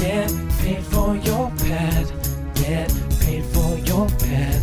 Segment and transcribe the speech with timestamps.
[0.00, 2.06] Get paid for your pad.
[2.54, 2.88] Get
[3.20, 4.60] paid for your pad.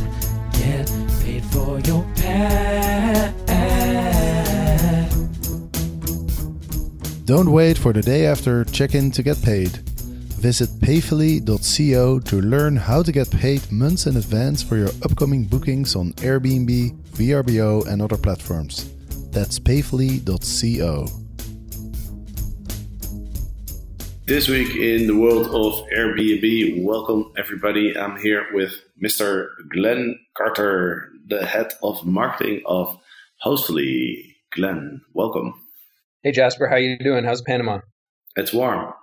[0.53, 0.91] Get
[1.21, 3.33] paid for your pad.
[7.25, 9.69] Don't wait for the day after check in to get paid.
[10.39, 15.95] Visit payfully.co to learn how to get paid months in advance for your upcoming bookings
[15.95, 18.89] on Airbnb, VRBO, and other platforms.
[19.31, 21.26] That's payfully.co.
[24.27, 27.97] This week in the world of Airbnb, welcome everybody.
[27.97, 29.47] I'm here with Mr.
[29.71, 32.99] Glenn Carter, the head of marketing of
[33.37, 34.35] Hostly.
[34.51, 35.53] Glenn, welcome.
[36.23, 37.23] Hey Jasper, how you doing?
[37.23, 37.79] How's Panama?
[38.35, 38.93] It's warm.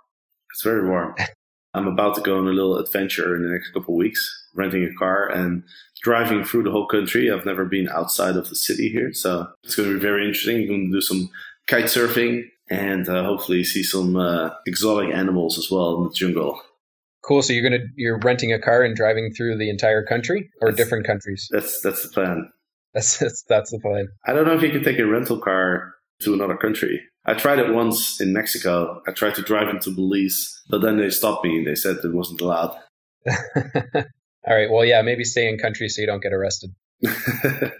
[0.53, 1.15] It's very warm.
[1.73, 4.21] I'm about to go on a little adventure in the next couple of weeks,
[4.55, 5.63] renting a car and
[6.03, 7.31] driving through the whole country.
[7.31, 10.59] I've never been outside of the city here, so it's going to be very interesting.
[10.59, 11.31] I'm going to do some
[11.67, 16.61] kite surfing and uh, hopefully see some uh, exotic animals as well in the jungle.
[17.25, 17.43] Cool.
[17.43, 20.77] So you're gonna you're renting a car and driving through the entire country or That's-
[20.85, 21.49] different countries?
[21.51, 22.51] That's that's the plan.
[22.93, 24.09] That's that's, that's the plan.
[24.27, 27.01] I don't know if you can take a rental car to another country.
[27.27, 29.01] I tried it once in Mexico.
[29.09, 32.13] I tried to drive into Belize, but then they stopped me and they said it
[32.15, 32.79] wasn't allowed.
[33.27, 34.71] All right.
[34.71, 36.75] Well, yeah, maybe stay in country so you don't get arrested.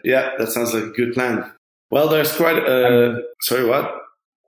[0.03, 1.53] yeah, that sounds like a good plan.
[1.91, 3.23] Well, there's quite a.
[3.43, 3.95] sorry, what?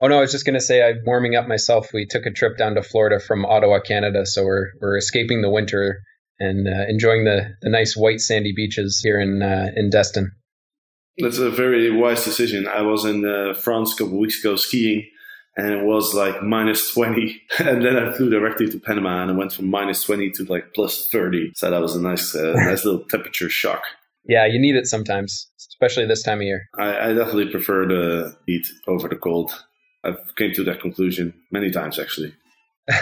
[0.01, 1.89] Oh no, I was just gonna say I'm warming up myself.
[1.93, 5.49] We took a trip down to Florida from Ottawa, Canada, so we're we're escaping the
[5.49, 6.01] winter
[6.39, 10.31] and uh, enjoying the, the nice white sandy beaches here in uh, in Destin.
[11.17, 12.67] That's a very wise decision.
[12.67, 15.09] I was in uh, France a couple of weeks ago skiing,
[15.55, 17.41] and it was like minus 20.
[17.59, 20.75] And then I flew directly to Panama, and I went from minus 20 to like
[20.75, 21.53] plus 30.
[21.55, 23.81] So that was a nice, uh, nice little temperature shock.
[24.25, 26.67] Yeah, you need it sometimes, especially this time of year.
[26.77, 29.51] I, I definitely prefer the heat over the cold.
[30.03, 32.33] I've came to that conclusion many times actually.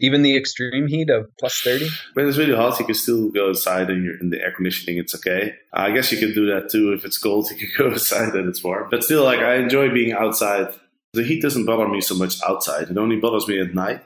[0.00, 1.88] Even the extreme heat of plus thirty.
[2.14, 4.98] When it's really hot, you can still go outside and you're in the air conditioning.
[4.98, 5.54] It's okay.
[5.72, 6.92] I guess you can do that too.
[6.92, 8.88] If it's cold, you can go outside and it's warm.
[8.90, 10.74] But still, like I enjoy being outside.
[11.12, 12.88] The heat doesn't bother me so much outside.
[12.88, 14.00] It only bothers me at night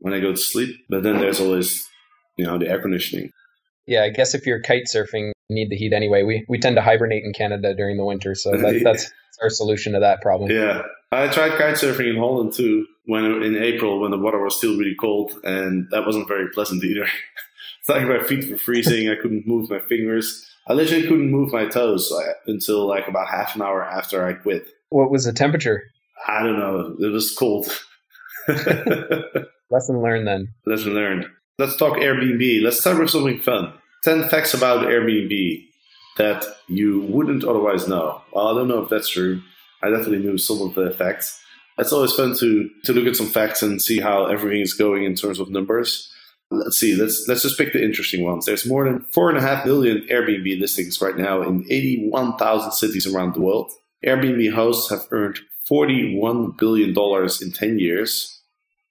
[0.00, 0.76] when I go to sleep.
[0.90, 1.88] But then there's always,
[2.36, 3.30] you know, the air conditioning.
[3.86, 6.22] Yeah, I guess if you're kite surfing, need the heat anyway.
[6.22, 9.10] We we tend to hibernate in Canada during the winter, so that, that's
[9.42, 10.50] our solution to that problem.
[10.50, 12.86] Yeah, I tried kite surfing in Holland too.
[13.06, 16.84] When in April, when the water was still really cold, and that wasn't very pleasant
[16.84, 17.04] either.
[17.80, 19.08] it's like my feet were freezing.
[19.08, 20.46] I couldn't move my fingers.
[20.68, 24.34] I literally couldn't move my toes uh, until like about half an hour after I
[24.34, 24.68] quit.
[24.90, 25.82] What was the temperature?
[26.28, 26.96] I don't know.
[27.00, 27.66] It was cold.
[29.70, 30.48] Lesson learned then.
[30.66, 31.26] Lesson learned.
[31.58, 32.62] Let's talk Airbnb.
[32.62, 33.72] Let's start with something fun.
[34.04, 35.66] 10 facts about Airbnb
[36.16, 38.22] that you wouldn't otherwise know.
[38.32, 39.42] Well, I don't know if that's true.
[39.82, 41.42] I definitely knew some of the facts.
[41.78, 45.04] It's always fun to, to look at some facts and see how everything is going
[45.04, 46.12] in terms of numbers.
[46.50, 46.96] Let's see.
[46.96, 48.44] Let's let's just pick the interesting ones.
[48.44, 53.06] There's more than four and a half million Airbnb listings right now in 81,000 cities
[53.06, 53.70] around the world.
[54.04, 55.38] Airbnb hosts have earned
[55.68, 58.39] 41 billion dollars in 10 years.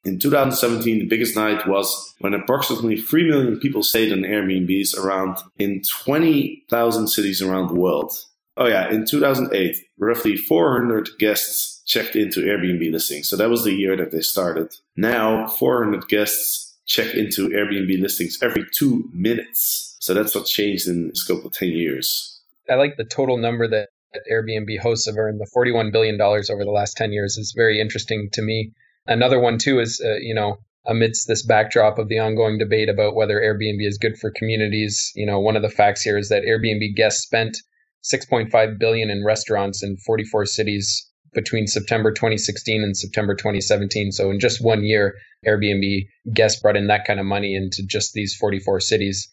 [0.10, 5.38] In 2017, the biggest night was when approximately 3 million people stayed on Airbnbs around
[5.60, 8.12] in 20,000 cities around the world.
[8.58, 13.30] Oh yeah, in 2008, roughly 400 guests checked into Airbnb listings.
[13.30, 14.74] So that was the year that they started.
[14.98, 19.96] Now, 400 guests check into Airbnb listings every two minutes.
[20.00, 22.42] So that's what changed in the scope of 10 years.
[22.68, 23.90] I like the total number that
[24.32, 25.40] Airbnb hosts have earned.
[25.40, 28.72] The $41 billion over the last 10 years is very interesting to me.
[29.08, 33.16] Another one, too, is, uh, you know, amidst this backdrop of the ongoing debate about
[33.16, 36.44] whether Airbnb is good for communities, you know, one of the facts here is that
[36.44, 37.58] Airbnb guests spent
[38.04, 44.12] 6.5 billion in restaurants in 44 cities between September 2016 and September 2017.
[44.12, 48.14] So in just one year, Airbnb guests brought in that kind of money into just
[48.14, 49.30] these 44 cities.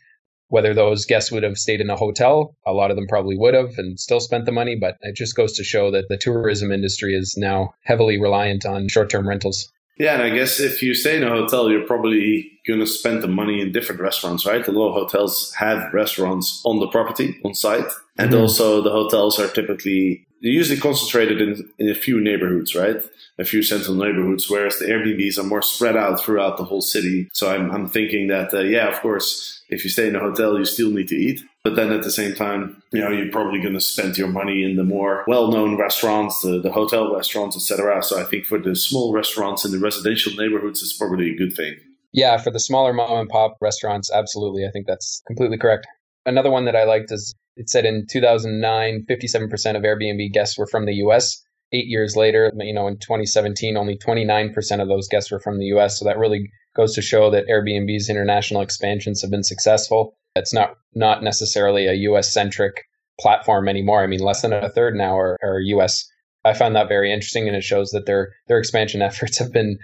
[0.48, 3.54] Whether those guests would have stayed in a hotel, a lot of them probably would
[3.54, 6.70] have and still spent the money, but it just goes to show that the tourism
[6.70, 9.72] industry is now heavily reliant on short term rentals.
[9.98, 13.22] Yeah, and I guess if you stay in a hotel, you're probably going to spend
[13.22, 14.66] the money in different restaurants, right?
[14.66, 17.90] A lot of hotels have restaurants on the property, on site.
[18.18, 18.40] And Mhm.
[18.40, 23.02] also, the hotels are typically they're usually concentrated in, in a few neighborhoods, right?
[23.38, 27.28] A few central neighborhoods, whereas the Airbnbs are more spread out throughout the whole city.
[27.32, 30.58] So I'm, I'm thinking that, uh, yeah, of course, if you stay in a hotel,
[30.58, 31.40] you still need to eat.
[31.64, 34.62] But then at the same time, you know, you're probably going to spend your money
[34.62, 38.02] in the more well-known restaurants, the, the hotel restaurants, etc.
[38.02, 41.54] So I think for the small restaurants in the residential neighborhoods, it's probably a good
[41.54, 41.74] thing.
[42.12, 44.64] Yeah, for the smaller mom and pop restaurants, absolutely.
[44.64, 45.86] I think that's completely correct.
[46.24, 50.66] Another one that I liked is it said in 2009, 57% of Airbnb guests were
[50.66, 51.42] from the US.
[51.72, 55.66] Eight years later, you know, in 2017, only 29% of those guests were from the
[55.76, 55.98] US.
[55.98, 60.16] So that really goes to show that Airbnb's international expansions have been successful.
[60.36, 62.84] It's not not necessarily a US centric
[63.18, 64.02] platform anymore.
[64.02, 66.06] I mean, less than a third now are, are US.
[66.44, 69.78] I find that very interesting, and it shows that their their expansion efforts have been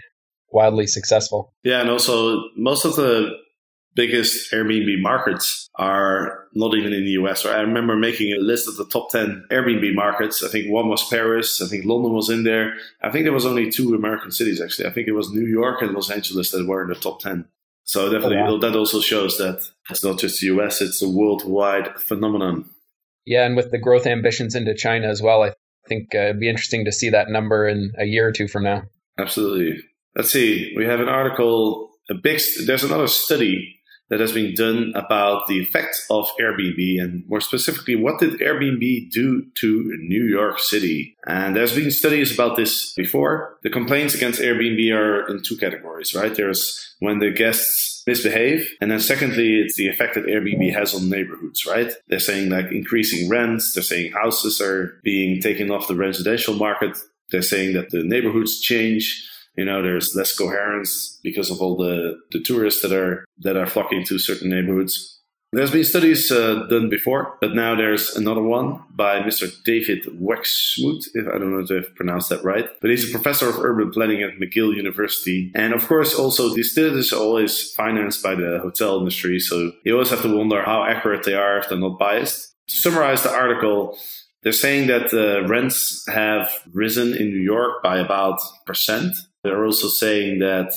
[0.50, 1.54] wildly successful.
[1.64, 3.30] Yeah, and also most of the
[3.94, 7.44] biggest Airbnb markets are not even in the US.
[7.44, 10.42] I remember making a list of the top 10 Airbnb markets.
[10.42, 11.60] I think one was Paris.
[11.60, 12.74] I think London was in there.
[13.02, 14.88] I think there was only two American cities, actually.
[14.88, 17.46] I think it was New York and Los Angeles that were in the top 10.
[17.84, 18.58] So definitely oh, wow.
[18.58, 22.66] that also shows that it's not just the US, it's a worldwide phenomenon.
[23.24, 25.52] Yeah, and with the growth ambitions into China as well, I
[25.88, 28.64] think uh, it'd be interesting to see that number in a year or two from
[28.64, 28.82] now.
[29.18, 29.82] Absolutely.
[30.16, 30.72] Let's see.
[30.76, 33.80] We have an article, a big, there's another study
[34.12, 39.10] that has been done about the effects of Airbnb and more specifically, what did Airbnb
[39.10, 41.16] do to New York City?
[41.26, 43.56] And there's been studies about this before.
[43.62, 46.34] The complaints against Airbnb are in two categories, right?
[46.34, 48.68] There's when the guests misbehave.
[48.82, 51.90] And then secondly, it's the effect that Airbnb has on neighborhoods, right?
[52.08, 53.72] They're saying like increasing rents.
[53.72, 56.98] They're saying houses are being taken off the residential market.
[57.30, 59.26] They're saying that the neighborhoods change
[59.56, 63.66] you know there's less coherence because of all the, the tourists that are that are
[63.66, 65.22] flocking to certain neighborhoods
[65.54, 69.52] there's been studies uh, done before, but now there's another one by Mr.
[69.64, 72.66] David Wachsmuth, if I don't know if I've pronounced that right.
[72.80, 75.52] But he's a professor of urban planning at McGill University.
[75.54, 79.38] And of course, also these studies are always financed by the hotel industry.
[79.40, 82.54] So you always have to wonder how accurate they are if they're not biased.
[82.68, 83.98] To summarize the article,
[84.42, 89.88] they're saying that uh, rents have risen in New York by about percent they're also
[89.88, 90.72] saying that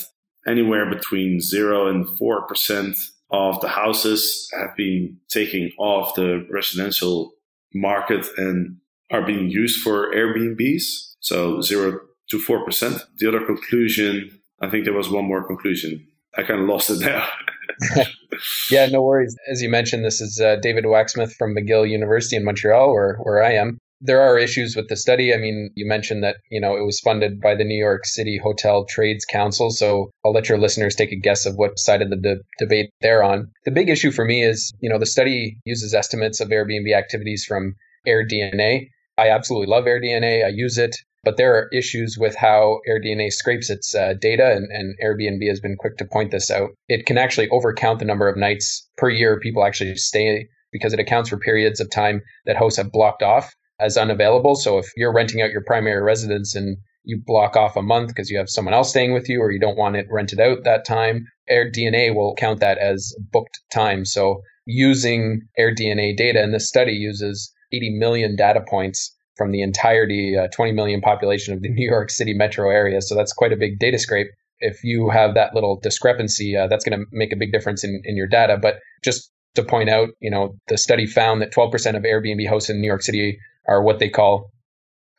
[0.46, 2.96] anywhere between 0 and 4%
[3.30, 7.32] of the houses have been taken off the residential
[7.74, 8.76] market and
[9.10, 11.14] are being used for Airbnbs.
[11.20, 13.02] So 0 to 4%.
[13.18, 16.06] The other conclusion, I think there was one more conclusion.
[16.36, 17.26] I kind of lost it now.
[18.70, 19.36] yeah, no worries.
[19.50, 23.42] As you mentioned, this is uh, David Wachsmuth from McGill University in Montreal, where, where
[23.42, 25.32] I am there are issues with the study.
[25.32, 28.38] I mean, you mentioned that, you know, it was funded by the New York City
[28.42, 29.70] Hotel Trades Council.
[29.70, 32.90] So I'll let your listeners take a guess of what side of the de- debate
[33.00, 33.50] they're on.
[33.64, 37.44] The big issue for me is, you know, the study uses estimates of Airbnb activities
[37.46, 37.74] from
[38.06, 38.88] AirDNA.
[39.18, 40.44] I absolutely love AirDNA.
[40.44, 40.96] I use it.
[41.24, 45.58] But there are issues with how AirDNA scrapes its uh, data, and, and Airbnb has
[45.58, 46.70] been quick to point this out.
[46.88, 51.00] It can actually overcount the number of nights per year people actually stay because it
[51.00, 54.54] accounts for periods of time that hosts have blocked off as unavailable.
[54.56, 58.30] So if you're renting out your primary residence and you block off a month because
[58.30, 60.84] you have someone else staying with you or you don't want it rented out that
[60.84, 64.04] time, AirDNA will count that as booked time.
[64.04, 70.36] So using AirDNA data, and this study uses 80 million data points from the entirety,
[70.36, 73.00] uh, 20 million population of the New York City metro area.
[73.00, 74.28] So that's quite a big data scrape.
[74.58, 78.00] If you have that little discrepancy, uh, that's going to make a big difference in,
[78.04, 78.58] in your data.
[78.60, 82.70] But just to point out, you know, the study found that 12% of Airbnb hosts
[82.70, 84.50] in New York City are what they call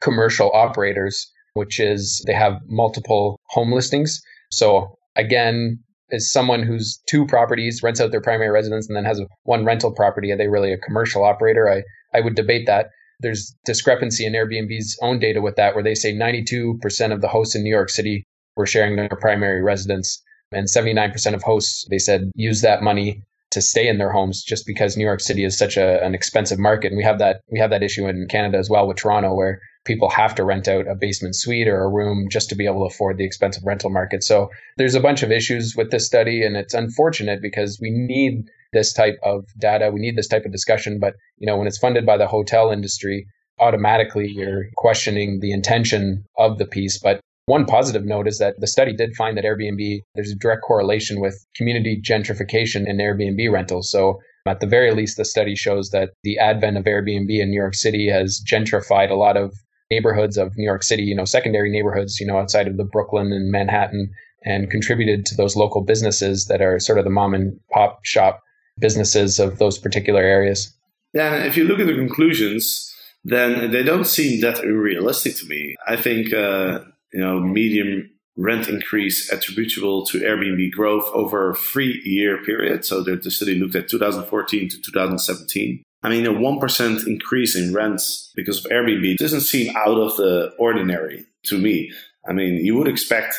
[0.01, 4.21] commercial operators, which is they have multiple home listings.
[4.51, 9.21] So again, is someone who's two properties, rents out their primary residence, and then has
[9.43, 10.31] one rental property.
[10.31, 11.69] Are they really a commercial operator?
[11.69, 11.83] I,
[12.17, 12.87] I would debate that.
[13.19, 17.55] There's discrepancy in Airbnb's own data with that, where they say 92% of the hosts
[17.55, 18.25] in New York City
[18.55, 23.61] were sharing their primary residence, and 79% of hosts, they said, use that money to
[23.61, 26.87] stay in their homes just because New York City is such a, an expensive market.
[26.87, 29.61] And we have that we have that issue in Canada as well with Toronto where
[29.85, 32.81] people have to rent out a basement suite or a room just to be able
[32.81, 34.23] to afford the expensive rental market.
[34.23, 38.43] So there's a bunch of issues with this study and it's unfortunate because we need
[38.73, 41.77] this type of data, we need this type of discussion, but you know when it's
[41.77, 43.25] funded by the hotel industry,
[43.59, 48.67] automatically you're questioning the intention of the piece, but one positive note is that the
[48.67, 53.89] study did find that Airbnb, there's a direct correlation with community gentrification in Airbnb rentals.
[53.89, 57.59] So at the very least, the study shows that the advent of Airbnb in New
[57.59, 59.53] York City has gentrified a lot of
[59.89, 63.31] neighborhoods of New York City, you know, secondary neighborhoods, you know, outside of the Brooklyn
[63.31, 64.11] and Manhattan,
[64.43, 68.41] and contributed to those local businesses that are sort of the mom and pop shop
[68.77, 70.73] businesses of those particular areas.
[71.13, 75.75] Yeah, if you look at the conclusions, then they don't seem that unrealistic to me.
[75.87, 76.79] I think, uh,
[77.13, 82.85] you know, medium rent increase attributable to Airbnb growth over a three year period.
[82.85, 85.83] So the, the study looked at 2014 to 2017.
[86.03, 90.53] I mean, a 1% increase in rents because of Airbnb doesn't seem out of the
[90.59, 91.91] ordinary to me.
[92.27, 93.35] I mean, you would expect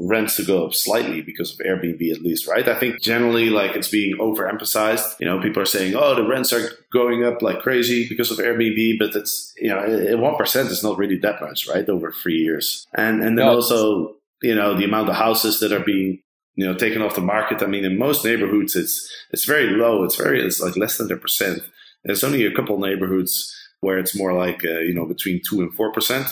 [0.00, 2.66] rents to go up slightly because of Airbnb at least, right?
[2.66, 5.20] I think generally like it's being overemphasized.
[5.20, 8.38] You know, people are saying, oh, the rents are going up like crazy because of
[8.38, 11.88] Airbnb, but it's, you know, one percent is not really that much, right?
[11.88, 12.86] Over three years.
[12.94, 16.22] And and then no, also, you know, the amount of houses that are being
[16.54, 17.62] you know taken off the market.
[17.62, 20.04] I mean, in most neighborhoods, it's it's very low.
[20.04, 21.62] It's very it's like less than a percent.
[22.04, 25.72] There's only a couple neighborhoods where it's more like uh, you know between two and
[25.74, 26.26] four percent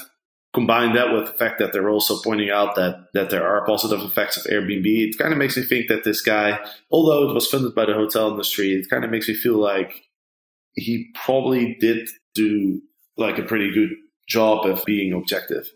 [0.55, 4.01] combine that with the fact that they're also pointing out that that there are positive
[4.03, 6.59] effects of Airbnb, it kind of makes me think that this guy,
[6.91, 10.03] although it was funded by the hotel industry, it kind of makes me feel like
[10.75, 12.81] he probably did do
[13.17, 13.91] like a pretty good
[14.29, 15.69] job of being objective.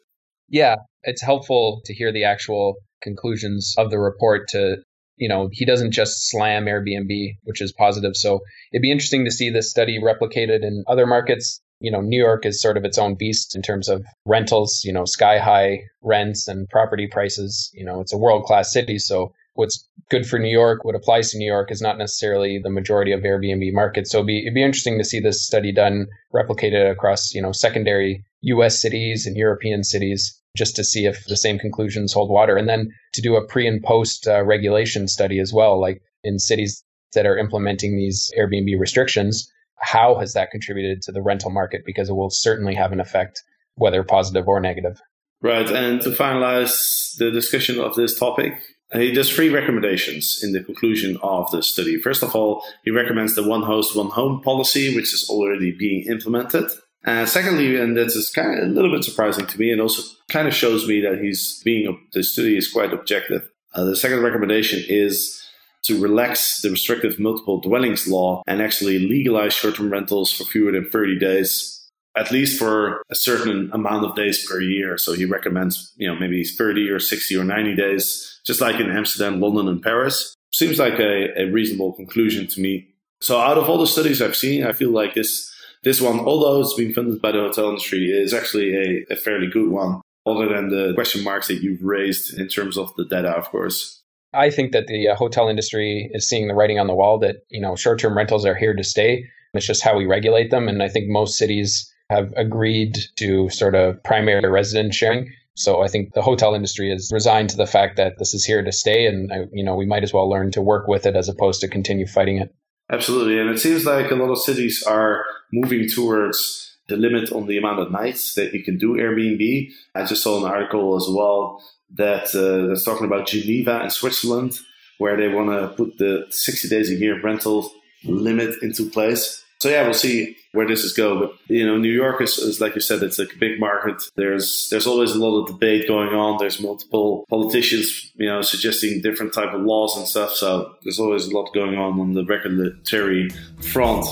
[0.49, 4.77] Yeah, it's helpful to hear the actual conclusions of the report to
[5.17, 8.41] you know he doesn't just slam airbnb which is positive so
[8.73, 12.47] it'd be interesting to see this study replicated in other markets you know, New York
[12.47, 16.47] is sort of its own beast in terms of rentals, you know, sky high rents
[16.47, 17.71] and property prices.
[17.75, 18.99] You know, it's a world class city.
[18.99, 22.71] So what's good for New York, what applies to New York is not necessarily the
[22.71, 24.13] majority of Airbnb markets.
[24.13, 27.53] So it'd be, it'd be interesting to see this study done, replicated across, you know,
[27.53, 32.57] secondary US cities and European cities just to see if the same conclusions hold water.
[32.57, 36.39] And then to do a pre and post uh, regulation study as well, like in
[36.39, 36.85] cities
[37.15, 41.83] that are implementing these Airbnb restrictions how has that contributed to the rental market?
[41.85, 43.43] Because it will certainly have an effect,
[43.75, 45.01] whether positive or negative.
[45.41, 45.69] Right.
[45.69, 48.61] And to finalize the discussion of this topic,
[48.93, 51.99] he does three recommendations in the conclusion of the study.
[51.99, 56.05] First of all, he recommends the one host, one home policy, which is already being
[56.09, 56.71] implemented.
[57.05, 60.03] And secondly, and this is kind of a little bit surprising to me, and also
[60.31, 63.49] kind of shows me that he's being the study is quite objective.
[63.75, 65.42] Uh, the second recommendation is
[65.85, 70.73] to relax the restrictive multiple dwellings law and actually legalize short term rentals for fewer
[70.73, 74.97] than 30 days, at least for a certain amount of days per year.
[74.97, 78.91] So he recommends, you know, maybe 30 or 60 or 90 days, just like in
[78.91, 80.35] Amsterdam, London, and Paris.
[80.55, 82.89] Seems like a, a reasonable conclusion to me.
[83.21, 85.51] So out of all the studies I've seen, I feel like this
[85.83, 89.49] this one, although it's been funded by the hotel industry, is actually a, a fairly
[89.49, 93.31] good one, other than the question marks that you've raised in terms of the data,
[93.31, 94.02] of course.
[94.35, 97.45] I think that the uh, hotel industry is seeing the writing on the wall that,
[97.51, 99.27] you know, short-term rentals are here to stay.
[99.55, 100.69] It's just how we regulate them.
[100.69, 105.31] And I think most cities have agreed to sort of primary residence sharing.
[105.55, 108.63] So I think the hotel industry is resigned to the fact that this is here
[108.63, 111.15] to stay, and uh, you know we might as well learn to work with it
[111.15, 112.55] as opposed to continue fighting it.
[112.91, 117.47] Absolutely, and it seems like a lot of cities are moving towards the limit on
[117.47, 119.71] the amount of nights that you can do Airbnb.
[119.95, 121.63] I just saw an article as well
[121.95, 124.59] that uh, that's talking about Geneva and Switzerland,
[124.99, 127.71] where they want to put the 60 days a year rental
[128.05, 129.45] limit into place.
[129.61, 131.21] So yeah, we'll see where this is go.
[131.21, 134.03] But you know, New York is, is like you said, it's a big market.
[134.17, 136.39] There's there's always a lot of debate going on.
[136.39, 140.33] There's multiple politicians, you know, suggesting different type of laws and stuff.
[140.33, 143.31] So there's always a lot going on on the regulatory
[143.61, 144.05] front.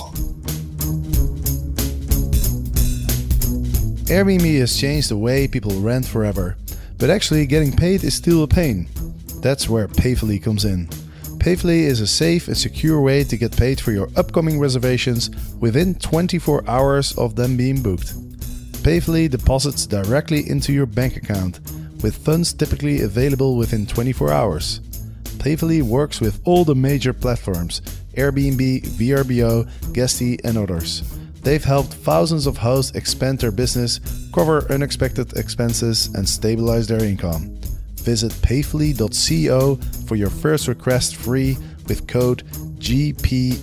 [4.06, 6.56] Airbnb has changed the way people rent forever.
[7.00, 8.86] But actually, getting paid is still a pain.
[9.40, 10.86] That's where Payfully comes in.
[11.38, 15.94] Payfully is a safe and secure way to get paid for your upcoming reservations within
[15.94, 18.12] 24 hours of them being booked.
[18.82, 21.60] Payfully deposits directly into your bank account,
[22.02, 24.80] with funds typically available within 24 hours.
[25.38, 27.80] Payfully works with all the major platforms
[28.14, 31.02] Airbnb, VRBO, Guesty, and others.
[31.42, 34.00] They've helped thousands of hosts expand their business,
[34.34, 37.58] cover unexpected expenses, and stabilize their income.
[37.96, 41.56] Visit payfully.co for your first request free
[41.86, 42.44] with code
[42.78, 43.58] GPFYP.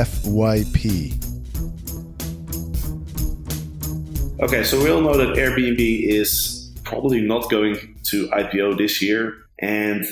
[4.38, 9.34] Okay, so we all know that Airbnb is probably not going to IPO this year.
[9.60, 10.04] And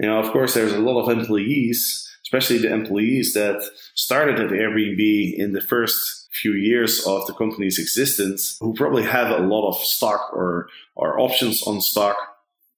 [0.00, 3.62] you know, of course, there's a lot of employees, especially the employees that
[3.94, 9.30] started at Airbnb in the first few years of the company's existence, who probably have
[9.30, 12.16] a lot of stock or, or options on stock.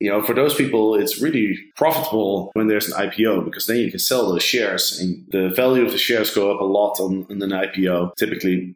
[0.01, 3.89] You know, for those people, it's really profitable when there's an IPO because then you
[3.89, 7.25] can sell those shares and the value of the shares go up a lot on,
[7.31, 8.75] on an IPO, typically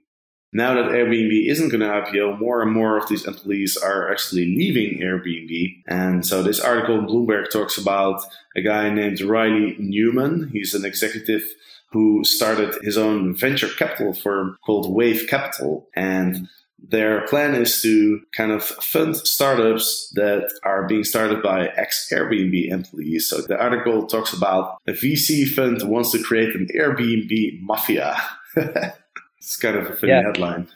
[0.53, 4.47] now that Airbnb isn't going to IPO, more and more of these employees are actually
[4.47, 5.83] leaving Airbnb.
[5.87, 8.23] And so this article in Bloomberg talks about
[8.57, 10.51] a guy named Riley Newman.
[10.53, 11.43] He's an executive
[11.91, 15.89] who started his own venture capital firm called Wave Capital.
[15.95, 16.49] And
[16.79, 22.71] their plan is to kind of fund startups that are being started by ex Airbnb
[22.71, 23.29] employees.
[23.29, 28.17] So the article talks about a VC fund wants to create an Airbnb mafia.
[29.47, 30.23] it's kind of a funny yeah.
[30.23, 30.69] headline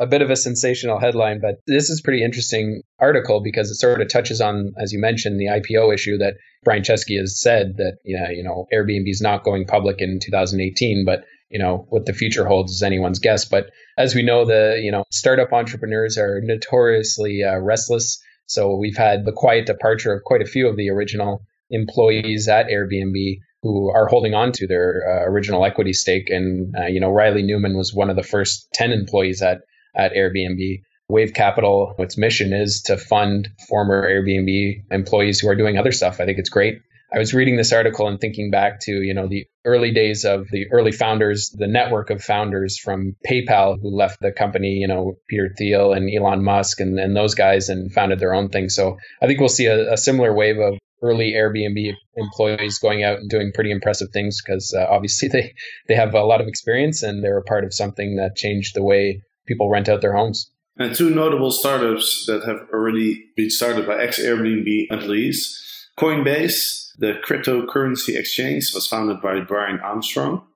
[0.00, 4.00] a bit of a sensational headline, but this is pretty interesting article because it sort
[4.00, 7.98] of touches on, as you mentioned, the IPO issue that Brian Chesky has said that
[8.02, 12.14] yeah, you know Airbnb is not going public in 2018, but you know what the
[12.14, 13.44] future holds is anyone's guess.
[13.44, 18.18] But as we know, the you know startup entrepreneurs are notoriously uh, restless.
[18.46, 22.68] So we've had the quiet departure of quite a few of the original employees at
[22.68, 26.30] Airbnb who are holding on to their uh, original equity stake.
[26.30, 29.62] And, uh, you know, Riley Newman was one of the first 10 employees at
[29.94, 30.82] at Airbnb.
[31.08, 36.20] Wave Capital, its mission is to fund former Airbnb employees who are doing other stuff.
[36.20, 36.82] I think it's great.
[37.12, 40.46] I was reading this article and thinking back to, you know, the early days of
[40.52, 45.16] the early founders, the network of founders from PayPal who left the company, you know,
[45.28, 48.68] Peter Thiel and Elon Musk and, and those guys and founded their own thing.
[48.68, 53.18] So I think we'll see a, a similar wave of early Airbnb employees going out
[53.18, 55.54] and doing pretty impressive things because uh, obviously they,
[55.88, 58.82] they have a lot of experience and they're a part of something that changed the
[58.82, 60.50] way people rent out their homes.
[60.76, 65.56] And two notable startups that have already been started by ex Airbnb employees.
[65.98, 70.46] Coinbase, the cryptocurrency exchange, was founded by Brian Armstrong,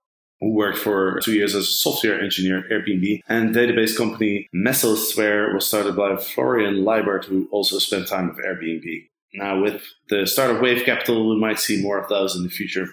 [0.41, 3.21] who worked for two years as a software engineer at Airbnb.
[3.29, 9.09] And database company Mesosphere was started by Florian Liebert, who also spent time with Airbnb.
[9.35, 12.49] Now, with the start of Wave Capital, we might see more of those in the
[12.49, 12.89] future.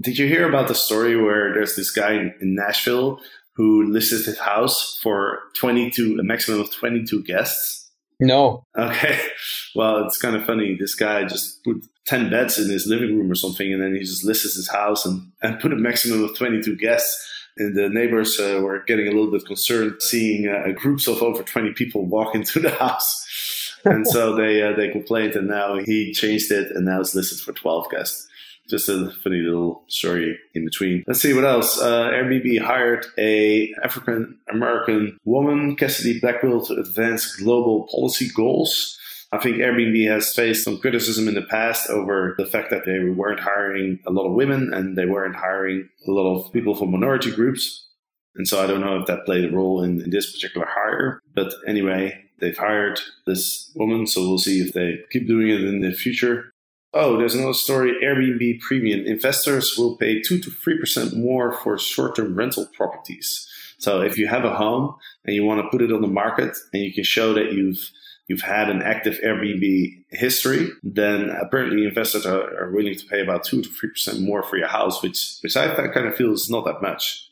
[0.00, 3.20] Did you hear about the story where there's this guy in Nashville
[3.54, 7.90] who listed his house for 22, a maximum of 22 guests.
[8.20, 8.64] No.
[8.78, 9.20] Okay.
[9.74, 10.76] Well, it's kind of funny.
[10.78, 14.00] This guy just put 10 beds in his living room or something, and then he
[14.00, 17.26] just listed his house and, and put a maximum of 22 guests.
[17.56, 21.42] And the neighbors uh, were getting a little bit concerned seeing uh, groups of over
[21.42, 23.61] 20 people walk into the house.
[23.84, 27.40] And so they uh, they complained, and now he changed it, and now it's listed
[27.40, 28.28] for 12 guests
[28.68, 31.04] just a funny little story in between.
[31.06, 31.80] Let's see what else.
[31.80, 38.98] Uh, Airbnb hired a African American woman, Cassidy Blackwell, to advance global policy goals.
[39.32, 42.98] I think Airbnb has faced some criticism in the past over the fact that they
[42.98, 46.90] weren't hiring a lot of women and they weren't hiring a lot of people from
[46.90, 47.88] minority groups.
[48.34, 51.20] And so I don't know if that played a role in, in this particular hire.
[51.34, 55.80] But anyway, they've hired this woman, so we'll see if they keep doing it in
[55.80, 56.52] the future.
[56.92, 57.94] Oh, there's another story.
[58.04, 59.06] Airbnb Premium.
[59.06, 63.48] Investors will pay 2 to 3% more for short term rental properties.
[63.78, 66.54] So if you have a home and you want to put it on the market
[66.74, 67.90] and you can show that you've
[68.28, 73.44] you've had an active Airbnb history, then apparently investors are, are willing to pay about
[73.44, 76.64] 2 to 3% more for your house, which, which I kind of feel is not
[76.64, 77.28] that much.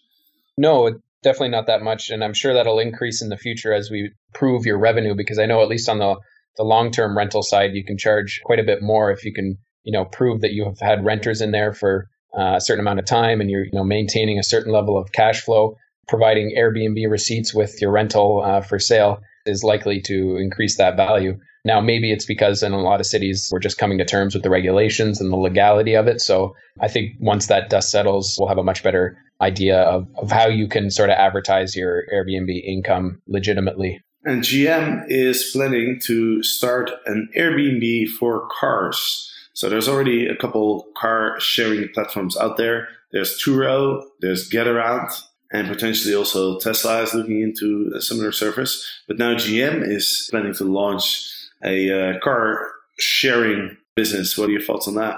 [0.58, 2.10] No, definitely not that much.
[2.10, 5.46] And I'm sure that'll increase in the future as we prove your revenue because I
[5.46, 6.16] know at least on the
[6.56, 9.92] the long-term rental side, you can charge quite a bit more if you can, you
[9.92, 13.06] know, prove that you have had renters in there for uh, a certain amount of
[13.06, 15.76] time and you're, you know, maintaining a certain level of cash flow.
[16.08, 21.38] Providing Airbnb receipts with your rental uh, for sale is likely to increase that value.
[21.64, 24.42] Now, maybe it's because in a lot of cities we're just coming to terms with
[24.42, 26.20] the regulations and the legality of it.
[26.20, 30.30] So I think once that dust settles, we'll have a much better idea of, of
[30.30, 34.00] how you can sort of advertise your Airbnb income legitimately.
[34.24, 39.26] And GM is planning to start an Airbnb for cars.
[39.54, 42.88] So there's already a couple car sharing platforms out there.
[43.12, 45.10] There's Turo, there's GetAround,
[45.52, 48.86] and potentially also Tesla is looking into a similar service.
[49.08, 51.28] But now GM is planning to launch
[51.64, 54.36] a uh, car sharing business.
[54.36, 55.16] What are your thoughts on that?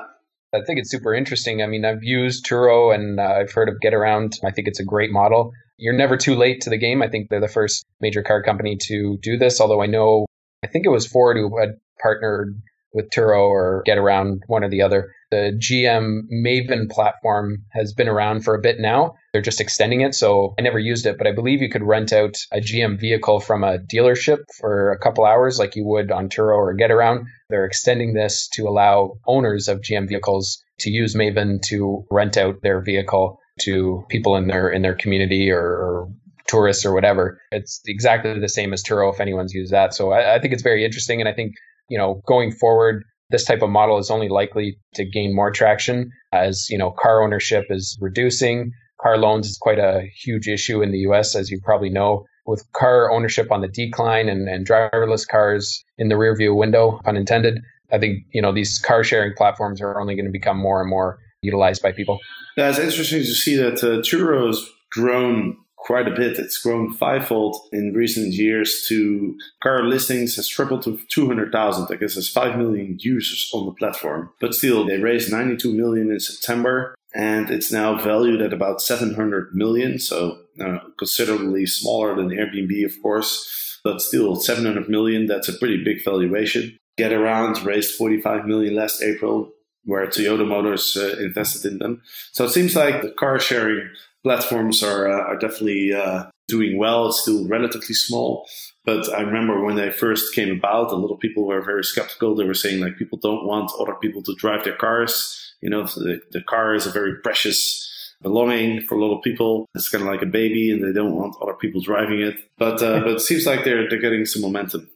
[0.55, 1.63] I think it's super interesting.
[1.63, 4.39] I mean, I've used Turo and uh, I've heard of Get Around.
[4.45, 5.53] I think it's a great model
[5.83, 7.03] you're never too late to the game.
[7.03, 10.27] I think they're the first major car company to do this, although I know,
[10.63, 12.61] I think it was Ford who had partnered
[12.93, 15.13] with Turo or get around one or the other.
[15.31, 19.15] The GM Maven platform has been around for a bit now.
[19.33, 20.15] They're just extending it.
[20.15, 23.41] So I never used it, but I believe you could rent out a GM vehicle
[23.41, 27.27] from a dealership for a couple hours like you would on Turo or Get Around.
[27.49, 32.61] They're extending this to allow owners of GM vehicles to use Maven to rent out
[32.63, 36.09] their vehicle to people in their in their community or, or
[36.47, 37.41] tourists or whatever.
[37.51, 39.95] It's exactly the same as Turo if anyone's used that.
[39.95, 41.55] So I, I think it's very interesting, and I think
[41.89, 46.11] you know going forward, this type of model is only likely to gain more traction
[46.33, 48.73] as you know car ownership is reducing.
[49.01, 51.35] Car loans is quite a huge issue in the U.S.
[51.35, 52.25] as you probably know.
[52.45, 57.61] With car ownership on the decline and, and driverless cars in the rearview window, unintended,
[57.93, 60.91] I think you know these car sharing platforms are only going to become more and
[60.91, 62.19] more utilized by people.
[62.57, 66.39] Yeah, it's interesting to see that uh, Turo has grown quite a bit.
[66.39, 71.89] It's grown fivefold in recent years to car listings has tripled to 200,000.
[71.91, 74.31] I guess there's 5 million users on the platform.
[74.41, 79.55] But still, they raised 92 million in September and it's now valued at about 700
[79.55, 79.99] million.
[79.99, 85.27] So uh, considerably smaller than Airbnb, of course, but still 700 million.
[85.27, 86.79] That's a pretty big valuation.
[86.99, 89.51] Getaround raised 45 million last April,
[89.85, 92.03] where Toyota Motors uh, invested in them.
[92.33, 93.89] So it seems like the car sharing
[94.23, 97.09] platforms are uh, are definitely uh, doing well.
[97.09, 98.47] It's still relatively small,
[98.85, 102.35] but I remember when they first came about, a lot of people were very skeptical.
[102.35, 105.39] They were saying like people don't want other people to drive their cars.
[105.61, 107.89] You know, the, the car is a very precious
[108.23, 109.67] belonging for a lot of people.
[109.75, 112.37] It's kind of like a baby, and they don't want other people driving it.
[112.59, 114.89] But uh, but it seems like they're they're getting some momentum.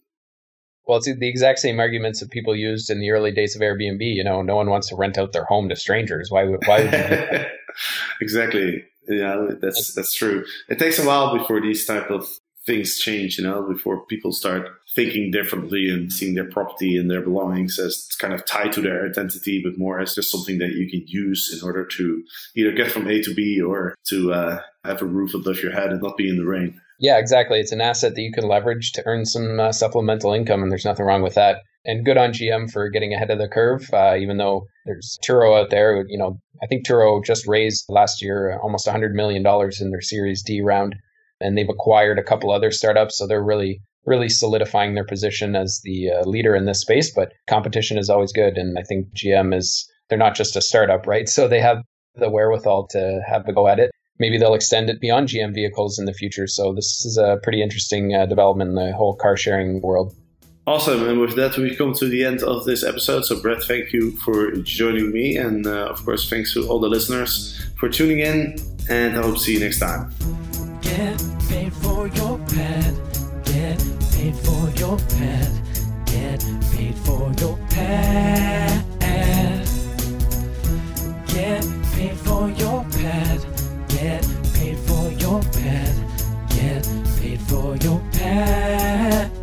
[0.87, 4.01] Well, it's the exact same arguments that people used in the early days of Airbnb.
[4.01, 6.31] You know, no one wants to rent out their home to strangers.
[6.31, 6.85] Why would why?
[6.85, 7.47] Would
[8.21, 8.85] exactly.
[9.09, 10.45] Yeah, that's that's true.
[10.69, 12.29] It takes a while before these type of
[12.67, 17.23] things change, you know, before people start thinking differently and seeing their property and their
[17.23, 20.91] belongings as kind of tied to their identity, but more as just something that you
[20.91, 22.25] can use in order to
[22.57, 25.93] either get from A to B or to uh, have a roof above your head
[25.93, 26.81] and not be in the rain.
[26.99, 27.61] Yeah, exactly.
[27.61, 30.85] It's an asset that you can leverage to earn some uh, supplemental income, and there's
[30.85, 31.59] nothing wrong with that.
[31.85, 35.61] And good on GM for getting ahead of the curve, uh, even though there's Turo
[35.61, 36.05] out there.
[36.09, 39.47] You know, I think Turo just raised last year almost $100 million
[39.81, 40.97] in their Series D round,
[41.41, 43.19] and they've acquired a couple other startups.
[43.19, 47.13] So they're really, really solidifying their position as the uh, leader in this space.
[47.15, 48.57] But competition is always good.
[48.57, 51.29] And I think GM is, they're not just a startup, right?
[51.29, 51.83] So they have
[52.17, 55.99] the wherewithal to have a go at it maybe they'll extend it beyond GM vehicles
[55.99, 56.47] in the future.
[56.47, 60.15] So this is a pretty interesting uh, development in the whole car sharing world.
[60.67, 61.07] Awesome.
[61.09, 63.25] And with that, we come to the end of this episode.
[63.25, 65.37] So, Brett, thank you for joining me.
[65.37, 68.57] And uh, of course, thanks to all the listeners for tuning in.
[68.89, 70.13] And I hope to see you next time.
[70.81, 72.95] Get paid for your pet.
[73.45, 73.79] Get
[74.13, 75.53] paid for your pet.
[76.07, 78.85] Get paid for your pet.
[81.29, 82.86] Get paid for your
[85.53, 85.95] pet.
[86.49, 89.36] Get paid for your pet.